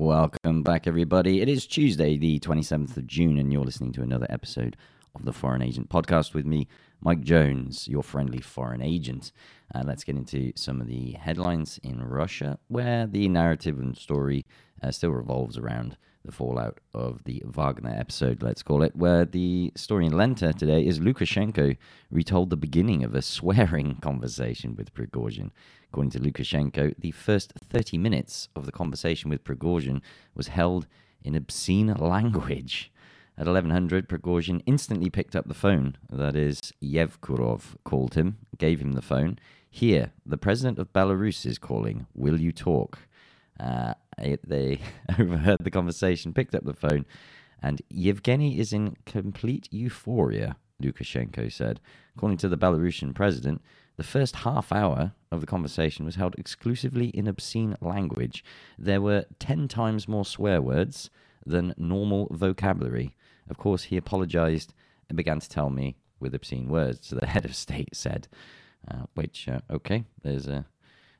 [0.00, 1.42] Welcome back, everybody.
[1.42, 4.78] It is Tuesday, the 27th of June, and you're listening to another episode
[5.14, 6.68] of the Foreign Agent Podcast with me,
[7.02, 9.30] Mike Jones, your friendly foreign agent.
[9.74, 14.46] Uh, let's get into some of the headlines in Russia, where the narrative and story
[14.82, 19.72] uh, still revolves around the fallout of the Wagner episode, let's call it, where the
[19.74, 21.76] story in Lenta today is Lukashenko
[22.10, 25.50] retold the beginning of a swearing conversation with Prigozhin.
[25.90, 30.02] According to Lukashenko, the first 30 minutes of the conversation with Prigozhin
[30.34, 30.86] was held
[31.22, 32.92] in obscene language.
[33.38, 35.96] At 1100, Prigozhin instantly picked up the phone.
[36.10, 39.38] That is, Yevkurov called him, gave him the phone.
[39.70, 42.06] Here, the president of Belarus is calling.
[42.14, 42.98] Will you talk?
[43.60, 44.80] Uh, they
[45.18, 47.04] overheard the conversation, picked up the phone,
[47.62, 51.80] and Yevgeny is in complete euphoria, Lukashenko said.
[52.16, 53.60] According to the Belarusian president,
[53.96, 58.42] the first half hour of the conversation was held exclusively in obscene language.
[58.78, 61.10] There were 10 times more swear words
[61.44, 63.14] than normal vocabulary.
[63.48, 64.72] Of course, he apologized
[65.08, 68.28] and began to tell me with obscene words, the head of state said.
[68.90, 70.64] Uh, which, uh, okay, there's an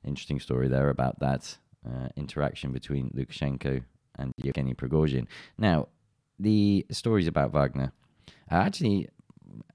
[0.02, 3.82] interesting story there about that uh, interaction between Lukashenko
[4.18, 5.26] and Yevgeny Prigozhin.
[5.58, 5.88] Now,
[6.38, 7.92] the stories about Wagner.
[8.50, 9.08] Uh, actually,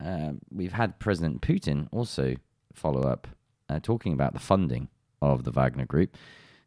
[0.03, 2.35] uh, we've had President Putin also
[2.73, 3.27] follow up
[3.69, 4.89] uh, talking about the funding
[5.21, 6.15] of the Wagner Group.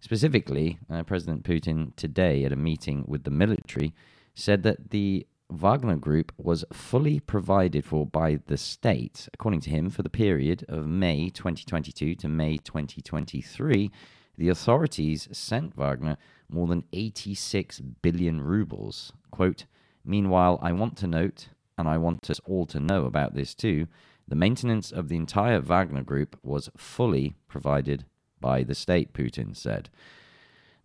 [0.00, 3.92] Specifically, President Putin today at a meeting with the military
[4.34, 9.88] said that the Wagner Group was fully provided for by the state, according to him,
[9.90, 13.90] for the period of May 2022 to May 2023
[14.38, 16.16] the authorities sent Wagner
[16.48, 19.12] more than 86 billion rubles.
[19.30, 19.64] Quote,
[20.05, 23.88] Meanwhile, I want to note, and I want us all to know about this too,
[24.28, 28.05] the maintenance of the entire Wagner group was fully provided
[28.40, 29.90] by the state, Putin said.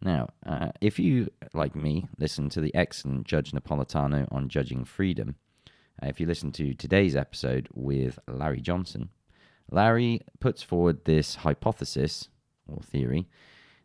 [0.03, 5.35] Now, uh, if you, like me, listen to the excellent Judge Napolitano on judging freedom,
[6.01, 9.09] uh, if you listen to today's episode with Larry Johnson,
[9.71, 12.27] Larry puts forward this hypothesis
[12.67, 13.29] or theory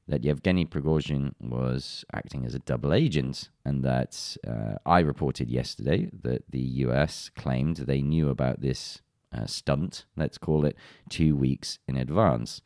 [0.09, 6.10] that Yevgeny Prigozhin was acting as a double agent, and that uh, I reported yesterday
[6.22, 10.76] that the US claimed they knew about this uh, stunt, let's call it,
[11.10, 12.60] two weeks in advance.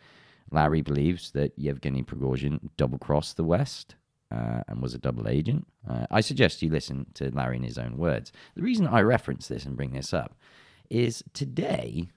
[0.52, 3.96] Larry believes that Yevgeny Prigozhin double crossed the West
[4.30, 5.66] uh, and was a double agent.
[5.88, 8.32] Uh, I suggest you listen to Larry in his own words.
[8.54, 10.34] The reason I reference this and bring this up
[10.90, 12.08] is today,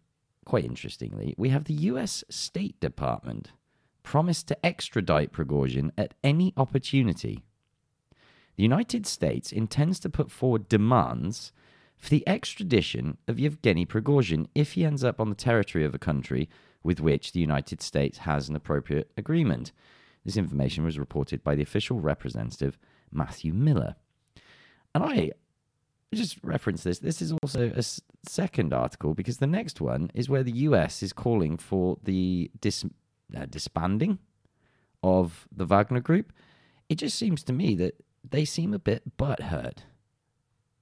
[0.45, 3.51] quite interestingly, we have the US State Department
[4.03, 7.43] promised to extradite Prigozhin at any opportunity.
[8.55, 11.51] The United States intends to put forward demands
[11.97, 15.99] for the extradition of Yevgeny Prigozhin if he ends up on the territory of a
[15.99, 16.49] country
[16.85, 19.71] with which the United States has an appropriate agreement.
[20.23, 22.77] This information was reported by the official representative,
[23.11, 23.95] Matthew Miller.
[24.93, 25.31] And I
[26.13, 26.99] just reference this.
[26.99, 27.83] This is also a
[28.29, 32.85] second article because the next one is where the US is calling for the dis-
[33.35, 34.19] uh, disbanding
[35.01, 36.31] of the Wagner group,
[36.87, 39.79] it just seems to me that they seem a bit butthurt.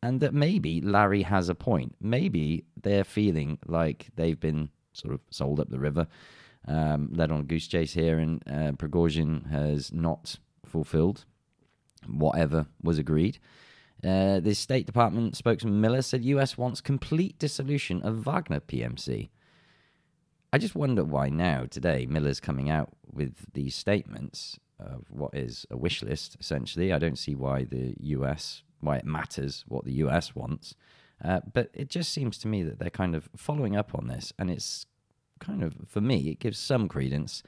[0.01, 1.95] And that maybe Larry has a point.
[2.01, 6.07] Maybe they're feeling like they've been sort of sold up the river,
[6.67, 11.25] um, led on a goose chase here, and uh, Prigozhin has not fulfilled
[12.07, 13.39] whatever was agreed.
[14.03, 19.29] Uh, the State Department spokesman Miller said US wants complete dissolution of Wagner PMC.
[20.51, 25.65] I just wonder why now, today, Miller's coming out with these statements of what is
[25.71, 26.91] a wish list, essentially.
[26.91, 30.75] I don't see why the US, why it matters what the US wants.
[31.23, 34.33] Uh, but it just seems to me that they're kind of following up on this.
[34.37, 34.85] And it's
[35.39, 37.43] kind of, for me, it gives some credence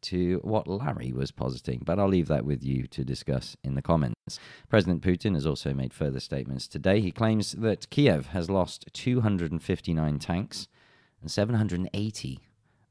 [0.00, 1.82] to what Larry was positing.
[1.84, 4.38] But I'll leave that with you to discuss in the comments.
[4.68, 7.00] President Putin has also made further statements today.
[7.00, 10.68] He claims that Kiev has lost 259 tanks
[11.20, 12.40] and 780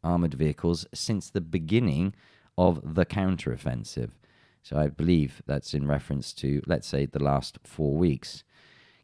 [0.03, 2.13] armored vehicles since the beginning
[2.57, 4.11] of the counteroffensive.
[4.63, 8.43] So I believe that's in reference to, let's say, the last four weeks.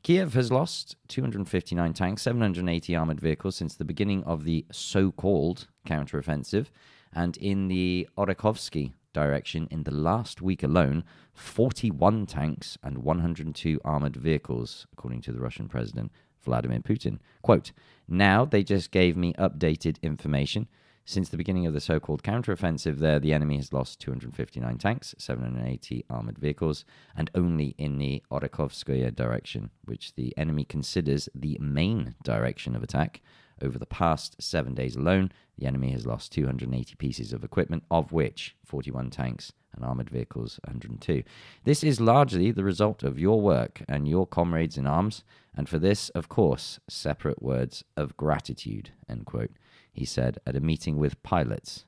[0.04, 5.68] Kiev has lost 259 tanks, 780 armored vehicles since the beginning of the so called
[5.88, 6.66] counteroffensive.
[7.14, 14.18] And in the Orekhovsky direction, in the last week alone, 41 tanks and 102 armored
[14.18, 16.12] vehicles, according to the Russian president
[16.44, 17.20] Vladimir Putin.
[17.42, 17.72] Quote,
[18.06, 20.68] now they just gave me updated information.
[21.06, 25.14] Since the beginning of the so called counteroffensive, there, the enemy has lost 259 tanks,
[25.18, 26.86] 780 armored vehicles,
[27.16, 33.22] and only in the Orekhovskaya direction, which the enemy considers the main direction of attack.
[33.62, 38.14] Over the past seven days alone, the enemy has lost 280 pieces of equipment, of
[38.14, 41.24] which 41 tanks and armored vehicles 102.
[41.64, 45.24] This is largely the result of your work and your comrades in arms,
[45.56, 49.52] and for this, of course, separate words of gratitude, end quote,
[49.92, 51.86] he said at a meeting with pilots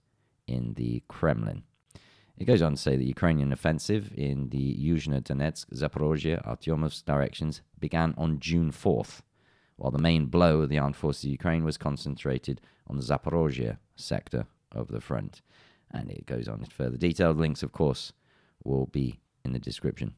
[0.47, 1.63] in the Kremlin.
[2.37, 7.61] It goes on to say the Ukrainian offensive in the Yuzhno Donetsk, Zaporozhye, Artyomovsk directions
[7.79, 9.21] began on June 4th,
[9.77, 13.77] while the main blow of the armed forces of Ukraine was concentrated on the Zaporozhye
[13.95, 15.41] sector of the front.
[15.95, 17.31] And it goes on in further detail.
[17.31, 18.11] Links, of course,
[18.63, 20.13] will be in the description.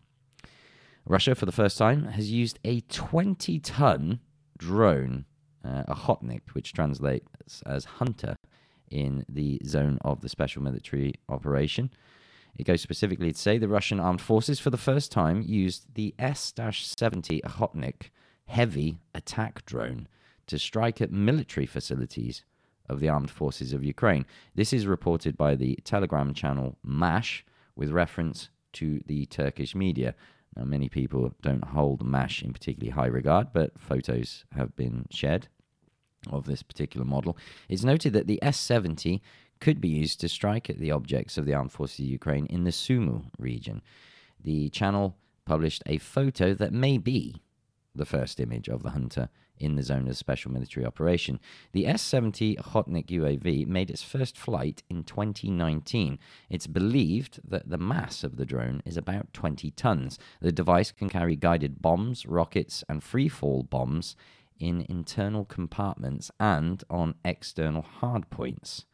[1.06, 4.20] Russia, for the first time, has used a 20 ton
[4.58, 5.26] drone,
[5.64, 8.36] uh, a Khotnik, which translates as hunter,
[8.90, 11.92] in the zone of the special military operation.
[12.58, 16.16] It goes specifically to say the Russian armed forces, for the first time, used the
[16.18, 18.10] S 70 Khotnik
[18.48, 20.08] heavy attack drone
[20.48, 22.44] to strike at military facilities
[22.90, 24.26] of the armed forces of Ukraine.
[24.56, 27.46] This is reported by the Telegram channel MASH
[27.76, 30.16] with reference to the Turkish media.
[30.56, 35.48] Now, many people don't hold MASH in particularly high regard, but photos have been shared
[36.30, 37.38] of this particular model.
[37.70, 39.22] It's noted that the S 70
[39.60, 42.64] could be used to strike at the objects of the armed forces of Ukraine in
[42.64, 43.82] the Sumy region.
[44.44, 47.42] The channel published a photo that may be
[47.98, 49.30] the first image of the hunter
[49.60, 51.40] in the zone of special military operation.
[51.72, 56.20] The S 70 Khotnik UAV made its first flight in 2019.
[56.50, 60.20] It's believed that the mass of the drone is about 20 tons.
[60.42, 64.16] The device can carry guided bombs, rockets, and free fall bombs
[64.60, 68.86] in internal compartments and on external hardpoints.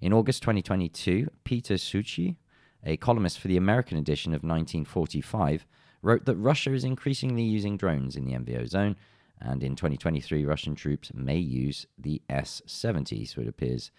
[0.00, 2.36] In August 2022, Peter Suciu,
[2.84, 5.66] a columnist for the American edition of 1945,
[6.04, 8.96] wrote that Russia is increasingly using drones in the MVO zone,
[9.40, 13.24] and in 2023, Russian troops may use the S 70.
[13.24, 13.90] So it appears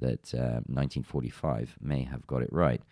[0.00, 2.82] that uh, 1945 may have got it right.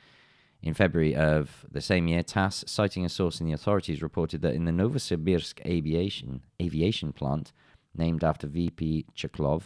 [0.62, 4.54] In February of the same year, TASS, citing a source in the authorities, reported that
[4.54, 7.52] in the Novosibirsk aviation, aviation plant,
[7.96, 9.62] named after VP Chkalov,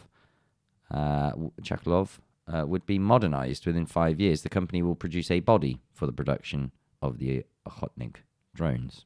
[0.91, 4.43] uh, Chkalov uh, would be modernized within five years.
[4.43, 6.71] The company will produce a body for the production
[7.03, 8.19] of the Khotnik
[8.55, 9.05] drones.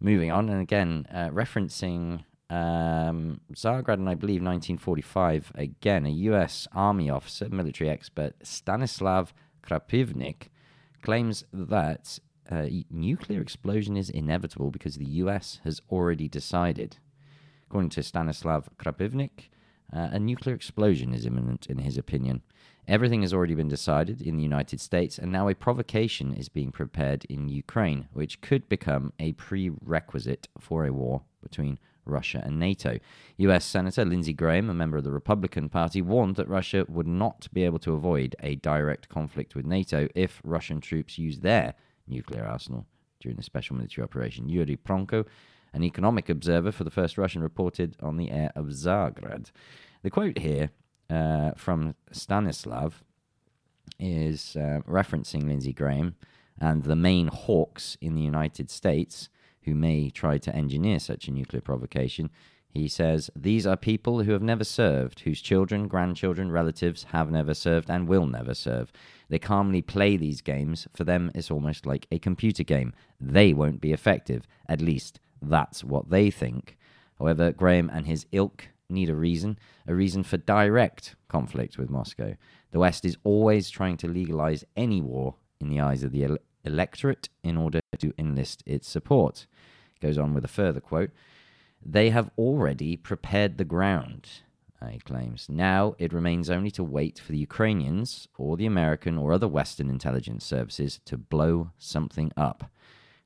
[0.00, 6.66] Moving on, and again, uh, referencing um, Tsargrad and I believe 1945, again, a U.S.
[6.72, 9.32] Army officer, military expert, Stanislav
[9.62, 10.48] Krapivnik,
[11.02, 12.18] claims that
[12.50, 15.60] uh, nuclear explosion is inevitable because the U.S.
[15.64, 16.96] has already decided.
[17.68, 19.50] According to Stanislav Krapivnik,
[19.92, 22.42] uh, a nuclear explosion is imminent, in his opinion.
[22.90, 26.72] Everything has already been decided in the United States, and now a provocation is being
[26.72, 32.98] prepared in Ukraine, which could become a prerequisite for a war between Russia and NATO.
[33.36, 37.46] US Senator Lindsey Graham, a member of the Republican Party, warned that Russia would not
[37.52, 41.74] be able to avoid a direct conflict with NATO if Russian troops use their
[42.08, 42.86] nuclear arsenal
[43.20, 44.48] during the special military operation.
[44.48, 45.24] Yuri Pronko,
[45.72, 49.52] an economic observer for the first Russian, reported on the air of Tsargrad.
[50.02, 50.70] The quote here
[51.10, 53.02] uh, from Stanislav
[53.98, 56.16] is uh, referencing Lindsey Graham
[56.58, 59.28] and the main hawks in the United States
[59.62, 62.30] who may try to engineer such a nuclear provocation.
[62.68, 67.52] He says, These are people who have never served, whose children, grandchildren, relatives have never
[67.52, 68.92] served and will never serve.
[69.28, 70.86] They calmly play these games.
[70.94, 72.92] For them, it's almost like a computer game.
[73.20, 74.46] They won't be effective.
[74.68, 76.76] At least, that's what they think.
[77.18, 82.36] However, Graham and his ilk need a reason, a reason for direct conflict with Moscow.
[82.70, 86.38] The West is always trying to legalize any war in the eyes of the ele-
[86.64, 89.46] electorate in order to enlist its support.
[90.00, 91.10] Goes on with a further quote
[91.84, 94.28] They have already prepared the ground,
[94.88, 95.46] he claims.
[95.48, 99.90] Now it remains only to wait for the Ukrainians or the American or other Western
[99.90, 102.70] intelligence services to blow something up.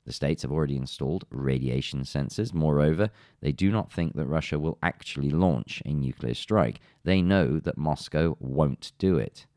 [0.05, 2.53] The states have already installed radiation sensors.
[2.53, 3.09] Moreover,
[3.41, 6.79] they do not think that Russia will actually launch a nuclear strike.
[7.03, 9.47] They know that Moscow won't do it.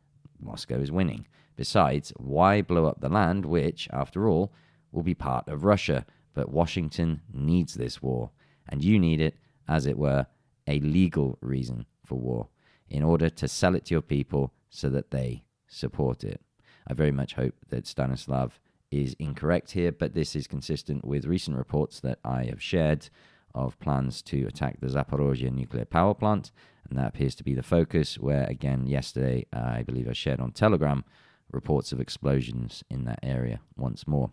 [0.40, 1.26] Moscow is winning.
[1.56, 4.52] Besides, why blow up the land which, after all,
[4.92, 6.06] will be part of Russia?
[6.32, 8.30] But Washington needs this war,
[8.68, 9.36] and you need it,
[9.66, 10.26] as it were,
[10.66, 12.48] a legal reason for war,
[12.88, 16.40] in order to sell it to your people so that they support it.
[16.86, 21.56] I very much hope that Stanislav is incorrect here, but this is consistent with recent
[21.56, 23.08] reports that I have shared
[23.54, 26.52] of plans to attack the Zaporozhye nuclear power plant,
[26.88, 28.18] and that appears to be the focus.
[28.18, 31.04] Where, again, yesterday, uh, I believe I shared on Telegram
[31.50, 34.30] reports of explosions in that area once more.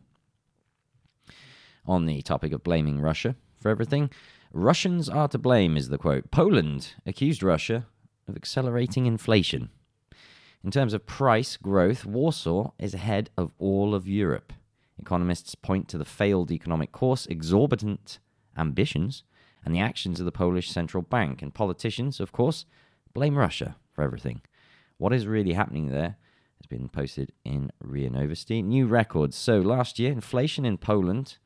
[1.86, 4.10] On the topic of blaming Russia for everything,
[4.52, 6.32] Russians are to blame, is the quote.
[6.32, 7.86] Poland accused Russia
[8.28, 9.70] of accelerating inflation.
[10.66, 14.52] In terms of price growth, Warsaw is ahead of all of Europe.
[15.00, 18.18] Economists point to the failed economic course, exorbitant
[18.58, 19.22] ambitions,
[19.64, 21.44] and the actions of the Polish central bank.
[21.44, 22.66] And politicians, of course,
[23.14, 24.42] blame Russia for everything.
[24.98, 26.18] What is really happening there
[26.60, 28.64] has been posted in RIA Novosti.
[28.64, 29.36] New records.
[29.36, 31.38] So last year, inflation in Poland,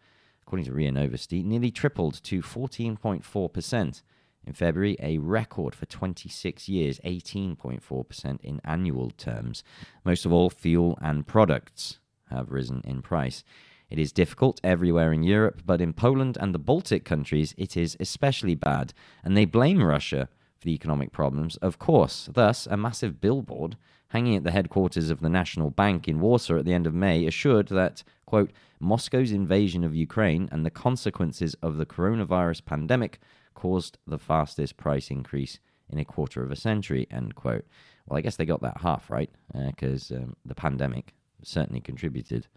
[0.44, 4.02] according to RIA Novosti, nearly tripled to 14.4%.
[4.50, 9.64] In February, a record for 26 years, 18.4% in annual terms.
[10.04, 12.00] Most of all, fuel and products
[12.32, 13.44] have risen in price.
[13.92, 17.96] It is difficult everywhere in Europe, but in Poland and the Baltic countries, it is
[18.00, 18.92] especially bad,
[19.24, 20.28] and they blame Russia
[20.58, 22.28] for the economic problems, of course.
[22.34, 23.78] Thus, a massive billboard
[24.08, 27.28] hanging at the headquarters of the National Bank in Warsaw at the end of May
[27.28, 33.20] assured that, quote, Moscow's invasion of Ukraine and the consequences of the coronavirus pandemic
[33.54, 37.66] caused the fastest price increase in a quarter of a century, end quote.
[38.06, 41.14] Well, I guess they got that half right, because uh, um, the pandemic
[41.44, 42.48] certainly contributed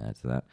[0.00, 0.44] uh, to that.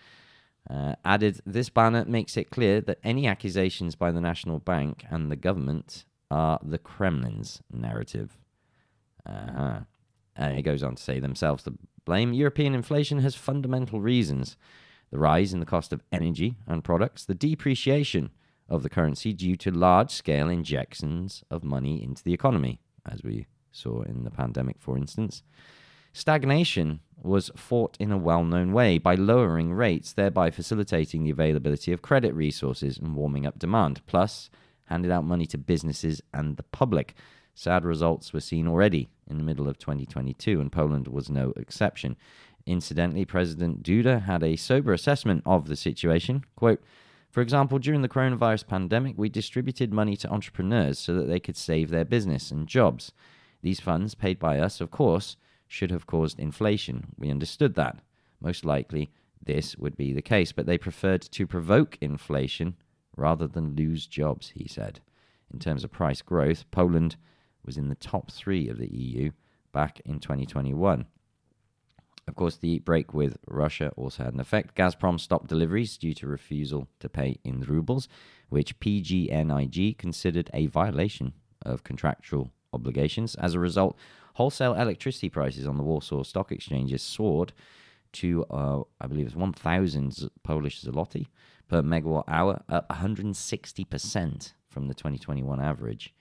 [0.69, 5.31] Uh, added, this banner makes it clear that any accusations by the National Bank and
[5.31, 8.37] the government are the Kremlin's narrative.
[9.25, 9.79] Uh-huh.
[10.35, 11.73] And it goes on to say themselves to
[12.03, 12.33] blame.
[12.33, 14.57] European inflation has fundamental reasons
[15.11, 18.31] the rise in the cost of energy and products, the depreciation
[18.69, 22.79] of the currency due to large scale injections of money into the economy,
[23.09, 25.43] as we saw in the pandemic, for instance.
[26.13, 31.91] Stagnation was fought in a well known way by lowering rates, thereby facilitating the availability
[31.91, 34.49] of credit resources and warming up demand, plus
[34.85, 37.15] handed out money to businesses and the public.
[37.53, 42.15] Sad results were seen already in the middle of 2022, and Poland was no exception.
[42.65, 46.43] Incidentally, President Duda had a sober assessment of the situation.
[46.55, 46.81] Quote,
[47.35, 51.57] for example, during the coronavirus pandemic, we distributed money to entrepreneurs so that they could
[51.57, 53.11] save their business and jobs.
[53.61, 55.35] These funds, paid by us, of course,
[55.67, 57.07] should have caused inflation.
[57.17, 57.99] We understood that.
[58.39, 59.11] Most likely,
[59.43, 62.77] this would be the case, but they preferred to provoke inflation
[63.17, 65.01] rather than lose jobs, he said.
[65.51, 67.17] In terms of price growth, Poland
[67.65, 69.31] was in the top three of the EU
[69.73, 71.05] back in 2021.
[72.27, 74.75] Of course, the break with Russia also had an effect.
[74.75, 78.07] Gazprom stopped deliveries due to refusal to pay in rubles,
[78.49, 83.35] which PGNiG considered a violation of contractual obligations.
[83.35, 83.95] As a result,
[84.33, 87.53] wholesale electricity prices on the Warsaw Stock Exchanges soared
[88.13, 91.27] to, uh, I believe it's 1,000 Polish zloty
[91.67, 96.13] per megawatt hour, up 160% from the 2021 average.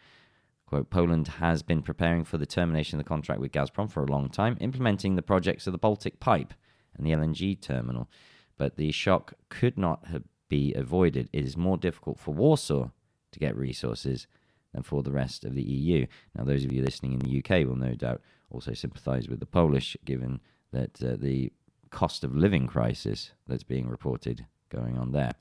[0.75, 4.11] Quote, Poland has been preparing for the termination of the contract with Gazprom for a
[4.11, 6.53] long time, implementing the projects of the Baltic Pipe
[6.97, 8.11] and the LNG terminal.
[8.57, 10.05] But the shock could not
[10.49, 11.29] be avoided.
[11.33, 12.89] It is more difficult for Warsaw
[13.31, 14.27] to get resources
[14.73, 16.07] than for the rest of the EU.
[16.35, 19.47] Now, those of you listening in the UK will no doubt also sympathise with the
[19.47, 20.41] Polish, given
[20.73, 21.53] that uh, the
[21.91, 25.35] cost of living crisis that's being reported going on there.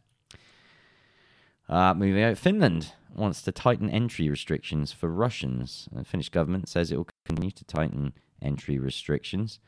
[1.68, 5.88] Uh, moving out, Finland wants to tighten entry restrictions for Russians.
[5.91, 9.60] The Finnish government says it will continue to tighten entry restrictions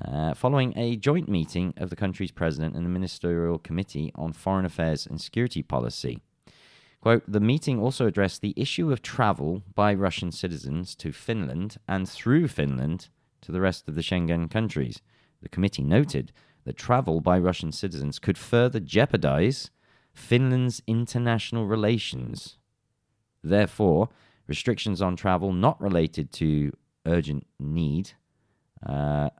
[0.00, 4.64] uh, following a joint meeting of the country's president and the Ministerial Committee on Foreign
[4.64, 6.22] Affairs and Security Policy.
[7.00, 12.08] Quote, the meeting also addressed the issue of travel by Russian citizens to Finland and
[12.08, 13.08] through Finland
[13.42, 15.02] to the rest of the Schengen countries.
[15.42, 16.32] The committee noted
[16.64, 19.70] that travel by Russian citizens could further jeopardize
[20.14, 22.56] Finland's international relations.
[23.42, 24.08] Therefore,
[24.46, 26.72] restrictions on travel not related to
[27.06, 28.12] urgent need
[28.86, 29.30] uh,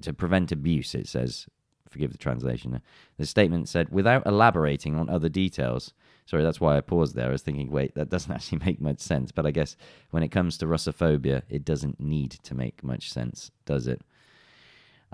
[0.00, 1.46] to prevent abuse, it says.
[1.88, 2.80] Forgive the translation.
[3.18, 5.92] The statement said, without elaborating on other details.
[6.24, 7.28] Sorry, that's why I paused there.
[7.28, 9.30] I was thinking, wait, that doesn't actually make much sense.
[9.30, 9.76] But I guess
[10.10, 14.00] when it comes to Russophobia, it doesn't need to make much sense, does it?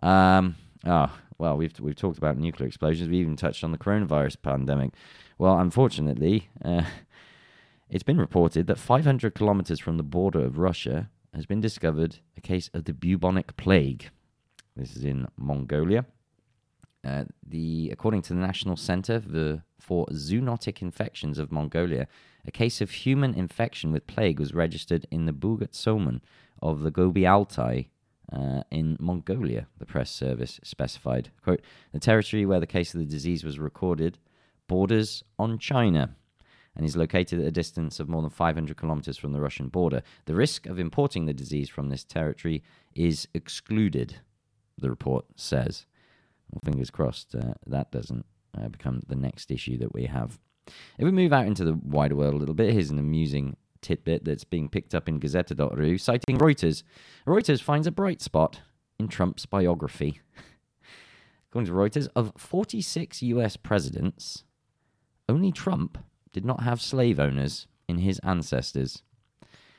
[0.03, 0.55] Um,
[0.87, 3.09] oh, well, we've we've talked about nuclear explosions.
[3.09, 4.93] We even touched on the coronavirus pandemic.
[5.39, 6.83] Well, unfortunately, uh,
[7.91, 12.41] it's been reported that 500 kilometers from the border of Russia has been discovered a
[12.41, 14.11] case of the bubonic plague.
[14.77, 16.07] This is in Mongolia.
[17.05, 22.09] Uh, the according to the National Center for, for Zoonotic Infections of Mongolia,
[22.47, 26.21] a case of human infection with plague was registered in the Bugat Soman
[26.61, 27.89] of the Gobi Altai
[28.33, 31.31] uh, in Mongolia, the press service specified.
[31.43, 34.19] Quote, the territory where the case of the disease was recorded
[34.67, 36.17] borders on China
[36.79, 40.03] and is located at a distance of more than 500 kilometers from the Russian border.
[40.27, 42.63] The risk of importing the disease from this territory
[42.95, 44.17] is excluded,
[44.79, 45.87] the report says.
[46.51, 48.25] Well, fingers crossed uh, that doesn't
[48.57, 50.39] uh, become the next issue that we have.
[50.99, 54.25] If we move out into the wider world a little bit, here's an amusing tidbit
[54.25, 56.85] that's being picked up in Gazeta.ru, citing Reuters.
[57.27, 58.61] Reuters finds a bright spot
[59.01, 60.21] in Trump's biography.
[61.49, 64.45] According to Reuters, of 46 US presidents,
[65.29, 65.99] only Trump
[66.33, 69.03] did not have slave owners in his ancestors.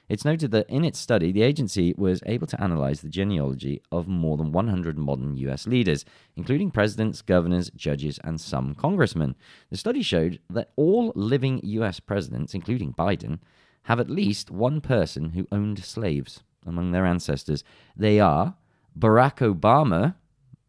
[0.10, 4.08] It's noted that in its study, the agency was able to analyze the genealogy of
[4.08, 6.04] more than 100 modern US leaders,
[6.36, 9.36] including presidents, governors, judges, and some congressmen.
[9.70, 13.38] The study showed that all living US presidents, including Biden,
[13.84, 17.64] have at least one person who owned slaves among their ancestors.
[17.96, 18.56] They are
[18.98, 20.16] Barack Obama,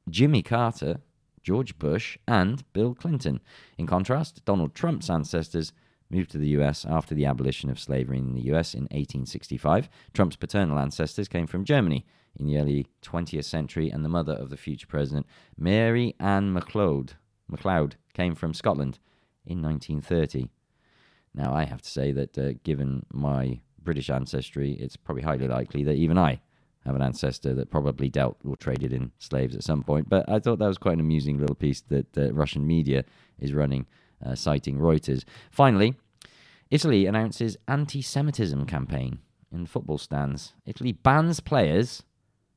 [0.08, 1.00] Jimmy Carter,
[1.42, 3.40] George Bush, and Bill Clinton.
[3.78, 5.72] In contrast, Donald Trump's ancestors
[6.10, 9.88] moved to the US after the abolition of slavery in the US in 1865.
[10.12, 12.04] Trump's paternal ancestors came from Germany
[12.38, 17.14] in the early 20th century, and the mother of the future president, Mary Ann MacLeod,
[17.48, 18.98] MacLeod came from Scotland
[19.44, 20.48] in 1930.
[21.34, 25.84] Now, I have to say that uh, given my British ancestry, it's probably highly likely
[25.84, 26.40] that even I
[26.84, 30.08] have an ancestor that probably dealt or traded in slaves at some point.
[30.08, 33.04] But I thought that was quite an amusing little piece that the Russian media
[33.38, 33.86] is running
[34.24, 35.24] uh, citing Reuters.
[35.50, 35.94] Finally,
[36.70, 39.18] Italy announces anti Semitism campaign
[39.52, 40.54] in football stands.
[40.64, 42.02] Italy bans players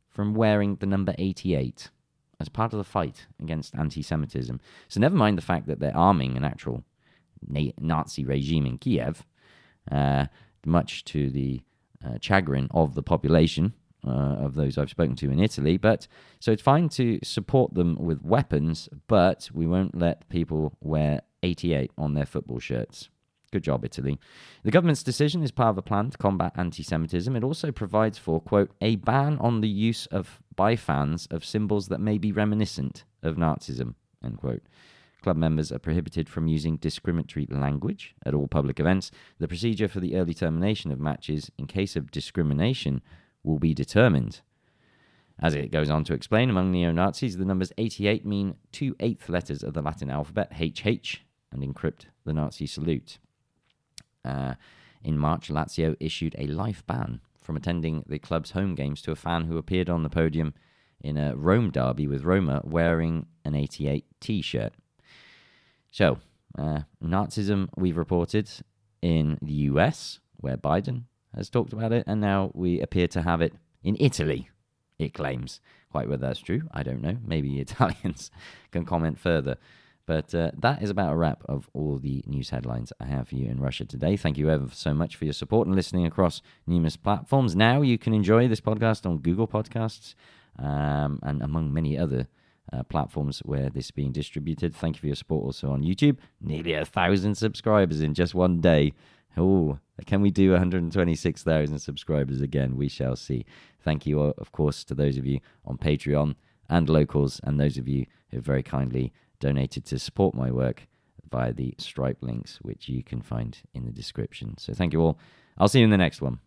[0.10, 1.90] from wearing the number 88
[2.40, 4.60] as part of the fight against anti Semitism.
[4.88, 6.84] So, never mind the fact that they're arming an actual
[7.80, 9.26] Nazi regime in Kiev,
[9.92, 10.28] uh,
[10.66, 11.62] much to the
[12.06, 13.74] uh, chagrin of the population.
[14.06, 16.08] Uh, of those I've spoken to in Italy, but
[16.42, 21.90] so it's fine to support them with weapons, but we won't let people wear 88
[21.98, 23.08] on their football shirts.
[23.54, 24.20] Good job, Italy.
[24.64, 27.36] The government's decision is part of a plan to combat anti Semitism.
[27.36, 31.88] It also provides for, quote, a ban on the use of by fans of symbols
[31.90, 33.94] that may be reminiscent of Nazism,
[34.24, 34.64] end quote.
[35.22, 39.12] Club members are prohibited from using discriminatory language at all public events.
[39.40, 43.02] The procedure for the early termination of matches in case of discrimination
[43.44, 44.42] will be determined.
[45.40, 49.30] As it goes on to explain, among neo Nazis, the numbers 88 mean two eighth
[49.30, 51.18] letters of the Latin alphabet, HH,
[51.52, 53.18] and encrypt the Nazi salute.
[54.24, 54.54] Uh,
[55.04, 59.16] in March, Lazio issued a life ban from attending the club's home games to a
[59.16, 60.54] fan who appeared on the podium
[61.02, 64.74] in a Rome derby with Roma wearing an 88 t shirt.
[65.92, 66.20] So,
[66.58, 68.50] uh, Nazism, we've reported
[69.02, 71.04] in the US, where Biden
[71.36, 74.50] has talked about it, and now we appear to have it in Italy,
[75.00, 75.60] it claims.
[75.92, 77.18] Quite whether that's true, I don't know.
[77.26, 78.32] Maybe Italians
[78.72, 79.58] can comment further.
[80.06, 83.36] But uh, that is about a wrap of all the news headlines I have for
[83.36, 84.18] you in Russia today.
[84.18, 87.56] Thank you ever so much for your support and listening across numerous platforms.
[87.56, 90.14] Now you can enjoy this podcast on Google Podcasts
[90.60, 92.28] um, and among many other
[92.72, 94.76] uh, platforms where this is being distributed.
[94.76, 96.18] Thank you for your support also on YouTube.
[96.42, 98.94] Nearly a thousand subscribers in just one day.
[99.38, 102.76] Oh, can we do 126,000 subscribers again?
[102.78, 103.46] We shall see.
[103.84, 106.36] Thank you, of course, to those of you on Patreon
[106.70, 110.88] and locals, and those of you who very kindly donated to support my work
[111.30, 114.58] via the Stripe links, which you can find in the description.
[114.58, 115.20] So thank you all.
[115.58, 116.40] I'll see you in the next one.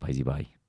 [0.00, 0.61] Bye bye.